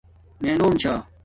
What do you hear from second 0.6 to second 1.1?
ـــــ چھݳ.